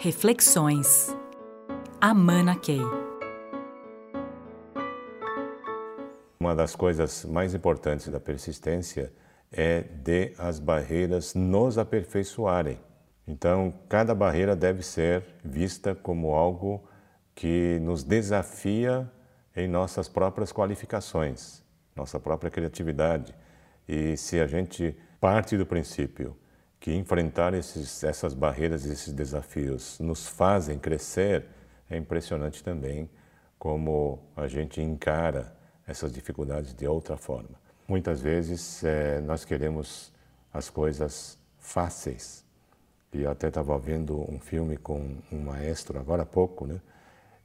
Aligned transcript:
Reflexões. 0.00 1.08
Amana 2.00 2.54
Key. 2.54 2.78
Uma 6.38 6.54
das 6.54 6.76
coisas 6.76 7.24
mais 7.24 7.52
importantes 7.52 8.06
da 8.06 8.20
persistência 8.20 9.12
é 9.50 9.80
de 9.80 10.34
as 10.38 10.60
barreiras 10.60 11.34
nos 11.34 11.78
aperfeiçoarem. 11.78 12.78
Então, 13.26 13.74
cada 13.88 14.14
barreira 14.14 14.54
deve 14.54 14.84
ser 14.84 15.24
vista 15.44 15.96
como 15.96 16.32
algo 16.32 16.88
que 17.34 17.80
nos 17.80 18.04
desafia 18.04 19.10
em 19.56 19.66
nossas 19.66 20.08
próprias 20.08 20.52
qualificações, 20.52 21.60
nossa 21.96 22.20
própria 22.20 22.52
criatividade. 22.52 23.34
E 23.88 24.16
se 24.16 24.38
a 24.38 24.46
gente 24.46 24.96
parte 25.20 25.58
do 25.58 25.66
princípio 25.66 26.36
que 26.80 26.94
enfrentar 26.94 27.54
esses, 27.54 28.04
essas 28.04 28.34
barreiras, 28.34 28.86
esses 28.86 29.12
desafios 29.12 29.98
nos 29.98 30.26
fazem 30.26 30.78
crescer, 30.78 31.44
é 31.90 31.96
impressionante 31.96 32.62
também 32.62 33.10
como 33.58 34.20
a 34.36 34.46
gente 34.46 34.80
encara 34.80 35.56
essas 35.86 36.12
dificuldades 36.12 36.72
de 36.74 36.86
outra 36.86 37.16
forma. 37.16 37.58
Muitas 37.88 38.20
vezes 38.20 38.84
é, 38.84 39.20
nós 39.20 39.44
queremos 39.44 40.12
as 40.52 40.70
coisas 40.70 41.38
fáceis. 41.58 42.44
E 43.12 43.26
até 43.26 43.48
estava 43.48 43.76
vendo 43.78 44.30
um 44.30 44.38
filme 44.38 44.76
com 44.76 45.16
um 45.32 45.40
maestro 45.40 45.98
agora 45.98 46.22
há 46.22 46.26
pouco, 46.26 46.66
né? 46.66 46.80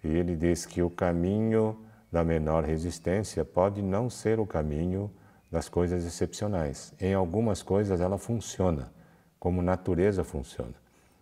E 0.04 0.10
ele 0.10 0.36
diz 0.36 0.66
que 0.66 0.82
o 0.82 0.90
caminho 0.90 1.80
da 2.12 2.24
menor 2.24 2.66
resistência 2.66 3.46
pode 3.46 3.82
não 3.82 4.10
ser 4.10 4.40
o 4.40 4.46
caminho 4.46 5.10
das 5.50 5.70
coisas 5.70 6.06
excepcionais. 6.06 6.94
Em 7.00 7.14
algumas 7.14 7.64
coisas 7.64 8.02
ela 8.02 8.18
funciona 8.18 8.92
como 9.44 9.62
natureza 9.62 10.24
funciona. 10.24 10.74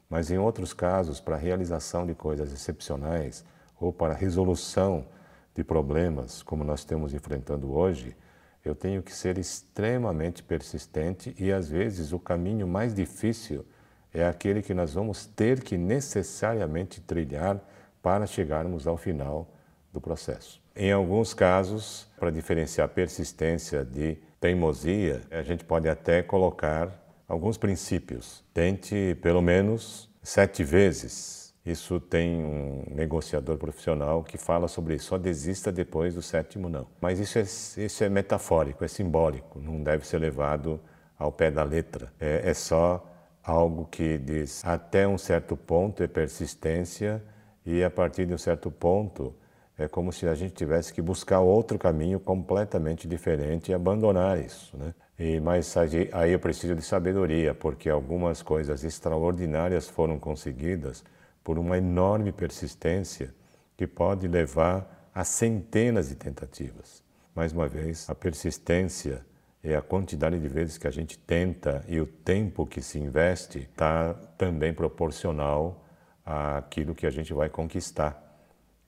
Mas 0.08 0.30
em 0.30 0.38
outros 0.38 0.74
casos, 0.74 1.20
para 1.20 1.38
a 1.38 1.40
realização 1.40 2.06
de 2.06 2.14
coisas 2.14 2.54
excepcionais 2.54 3.44
ou 3.80 3.92
para 3.92 4.14
a 4.14 4.16
resolução 4.16 5.08
de 5.56 5.64
problemas 5.64 6.44
como 6.44 6.64
nós 6.64 6.82
estamos 6.82 7.16
enfrentando 7.16 7.74
hoje, 7.74 8.16
eu 8.64 8.76
tenho 8.76 9.02
que 9.02 9.12
ser 9.12 9.40
extremamente 9.40 10.44
persistente 10.44 11.36
e 11.40 11.52
às 11.52 11.68
vezes 11.68 12.14
o 12.14 12.20
caminho 12.20 12.68
mais 12.68 12.94
difícil 12.94 13.66
é 14.14 14.24
aquele 14.24 14.62
que 14.62 14.76
nós 14.76 14.94
vamos 14.94 15.26
ter 15.26 15.64
que 15.64 15.76
necessariamente 15.76 17.02
trilhar 17.02 17.60
para 18.04 18.28
chegarmos 18.28 18.86
ao 18.86 18.98
final 18.98 19.48
do 19.92 20.00
processo. 20.00 20.62
Em 20.76 20.92
alguns 20.92 21.34
casos, 21.34 22.08
para 22.20 22.30
diferenciar 22.30 22.88
persistência 22.90 23.84
de 23.84 24.16
teimosia, 24.40 25.24
a 25.32 25.42
gente 25.42 25.66
pode 25.66 25.90
até 25.90 26.22
colocar 26.22 27.02
alguns 27.32 27.58
princípios. 27.58 28.44
Tente 28.54 29.18
pelo 29.22 29.42
menos 29.42 30.10
sete 30.22 30.64
vezes. 30.64 31.54
Isso 31.66 32.00
tem 32.00 32.44
um 32.44 32.84
negociador 32.94 33.58
profissional 33.58 34.24
que 34.24 34.38
fala 34.38 34.68
sobre 34.68 34.96
isso. 34.96 35.06
Só 35.06 35.18
desista 35.18 35.72
depois 35.72 36.16
do 36.16 36.22
sétimo 36.22 36.68
não. 36.68 36.88
Mas 37.00 37.20
isso 37.20 37.40
é, 37.40 37.44
isso 37.86 38.04
é 38.04 38.10
metafórico, 38.10 38.84
é 38.84 38.88
simbólico. 38.88 39.60
Não 39.60 39.82
deve 39.82 40.06
ser 40.06 40.18
levado 40.18 40.80
ao 41.18 41.32
pé 41.32 41.50
da 41.50 41.64
letra. 41.64 42.12
É, 42.20 42.50
é 42.50 42.54
só 42.54 43.08
algo 43.44 43.86
que 43.86 44.18
diz 44.18 44.64
até 44.66 45.08
um 45.08 45.18
certo 45.18 45.56
ponto 45.56 46.04
é 46.04 46.08
persistência 46.08 47.24
e 47.66 47.84
a 47.84 47.90
partir 47.90 48.26
de 48.26 48.34
um 48.34 48.38
certo 48.38 48.70
ponto 48.70 49.34
é 49.78 49.88
como 49.88 50.12
se 50.12 50.28
a 50.28 50.36
gente 50.36 50.54
tivesse 50.54 50.94
que 50.94 51.02
buscar 51.02 51.40
outro 51.40 51.80
caminho 51.80 52.20
completamente 52.20 53.08
diferente 53.08 53.72
e 53.72 53.74
abandonar 53.74 54.40
isso, 54.40 54.78
né? 54.78 54.94
E, 55.22 55.40
mas 55.40 55.78
aí 55.78 56.32
eu 56.32 56.40
preciso 56.40 56.74
de 56.74 56.82
sabedoria, 56.82 57.54
porque 57.54 57.88
algumas 57.88 58.42
coisas 58.42 58.84
extraordinárias 58.84 59.88
foram 59.88 60.18
conseguidas 60.18 61.04
por 61.44 61.60
uma 61.60 61.78
enorme 61.78 62.32
persistência 62.32 63.32
que 63.78 63.86
pode 63.86 64.28
levar 64.28 65.12
a 65.14 65.24
centenas 65.24 66.10
de 66.10 66.16
tentativas. 66.16 67.04
Mais 67.36 67.54
uma 67.54 67.68
vez, 67.68 68.10
a 68.10 68.16
persistência 68.16 69.24
é 69.64 69.76
a 69.76 69.82
quantidade 69.84 70.40
de 70.40 70.48
vezes 70.48 70.80
que 70.80 70.88
a 70.88 70.92
gente 70.92 71.20
tenta 71.20 71.86
e 71.88 72.02
o 72.02 72.08
tempo 72.08 72.66
que 72.66 72.82
se 72.82 72.98
investe 72.98 73.60
está 73.60 74.16
também 74.40 74.74
proporcional 74.74 75.86
àquilo 76.26 76.96
que 76.96 77.06
a 77.06 77.12
gente 77.12 77.32
vai 77.32 77.48
conquistar. 77.48 78.20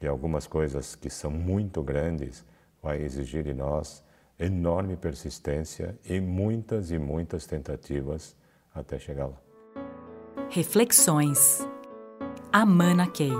E 0.02 0.08
algumas 0.08 0.48
coisas 0.48 0.96
que 0.96 1.12
são 1.12 1.30
muito 1.30 1.84
grandes 1.84 2.44
vai 2.82 3.04
exigir 3.04 3.44
de 3.44 3.54
nós 3.54 4.04
enorme 4.40 4.96
persistência 4.98 5.98
e 6.06 6.20
muitas 6.20 6.92
e 6.92 6.98
muitas 6.98 7.46
tentativas 7.46 8.36
até 8.74 8.98
chegar 9.00 9.28
lá. 9.28 9.38
Reflexões. 10.50 11.68
Amana 12.52 13.08
Key. 13.08 13.32